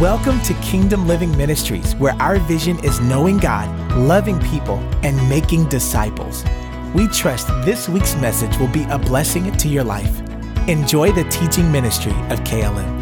Welcome 0.00 0.40
to 0.44 0.54
Kingdom 0.62 1.06
Living 1.06 1.36
Ministries, 1.36 1.94
where 1.96 2.14
our 2.14 2.38
vision 2.38 2.82
is 2.82 3.00
knowing 3.00 3.36
God, 3.36 3.68
loving 3.98 4.40
people, 4.40 4.78
and 5.02 5.28
making 5.28 5.68
disciples. 5.68 6.42
We 6.94 7.06
trust 7.06 7.48
this 7.66 7.86
week's 7.86 8.14
message 8.14 8.56
will 8.56 8.68
be 8.68 8.84
a 8.84 8.98
blessing 8.98 9.52
to 9.52 9.68
your 9.68 9.84
life. 9.84 10.20
Enjoy 10.68 11.12
the 11.12 11.24
teaching 11.24 11.70
ministry 11.70 12.12
of 12.30 12.40
KLM. 12.44 12.99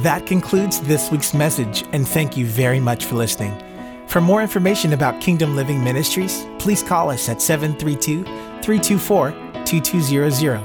That 0.00 0.24
concludes 0.24 0.80
this 0.80 1.10
week's 1.10 1.34
message, 1.34 1.84
and 1.92 2.08
thank 2.08 2.34
you 2.34 2.46
very 2.46 2.80
much 2.80 3.04
for 3.04 3.16
listening. 3.16 3.52
For 4.06 4.22
more 4.22 4.40
information 4.40 4.94
about 4.94 5.20
Kingdom 5.20 5.54
Living 5.54 5.84
Ministries, 5.84 6.46
please 6.58 6.82
call 6.82 7.10
us 7.10 7.28
at 7.28 7.42
732 7.42 8.24
324 8.24 9.32
2200 9.66 10.62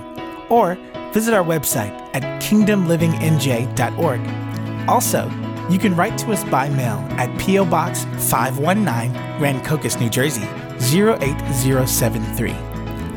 or 0.49 0.77
visit 1.11 1.33
our 1.33 1.43
website 1.43 1.91
at 2.13 2.23
kingdomlivingnj.org. 2.41 4.87
Also, 4.87 5.29
you 5.69 5.77
can 5.77 5.93
write 5.93 6.17
to 6.19 6.31
us 6.31 6.45
by 6.45 6.69
mail 6.69 7.05
at 7.19 7.37
P.O. 7.37 7.65
Box 7.65 8.05
519, 8.31 9.11
Rancocas, 9.41 9.99
New 9.99 10.09
Jersey 10.09 10.47
08073. 10.79 12.51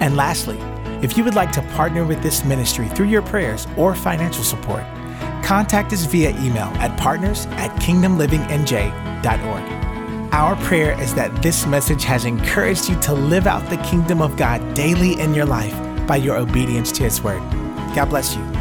And 0.00 0.16
lastly, 0.16 0.58
if 1.02 1.16
you 1.16 1.22
would 1.22 1.36
like 1.36 1.52
to 1.52 1.62
partner 1.76 2.04
with 2.04 2.20
this 2.20 2.44
ministry 2.44 2.88
through 2.88 3.06
your 3.06 3.22
prayers 3.22 3.68
or 3.76 3.94
financial 3.94 4.42
support, 4.42 4.82
contact 5.42 5.92
us 5.92 6.04
via 6.04 6.30
email 6.40 6.68
at 6.78 6.98
partners 6.98 7.46
at 7.52 7.70
kingdomlivingnj.org. 7.80 9.80
Our 10.32 10.56
prayer 10.64 11.00
is 11.00 11.14
that 11.14 11.42
this 11.42 11.66
message 11.66 12.04
has 12.04 12.24
encouraged 12.24 12.88
you 12.88 12.98
to 13.00 13.12
live 13.12 13.46
out 13.46 13.68
the 13.68 13.78
kingdom 13.78 14.22
of 14.22 14.36
God 14.36 14.74
daily 14.74 15.18
in 15.18 15.34
your 15.34 15.46
life 15.46 15.74
by 16.06 16.16
your 16.16 16.36
obedience 16.36 16.92
to 16.92 17.02
His 17.02 17.22
word. 17.22 17.40
God 17.94 18.10
bless 18.10 18.36
you. 18.36 18.59